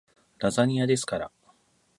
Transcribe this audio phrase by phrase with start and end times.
[0.39, 1.31] ラザニアですから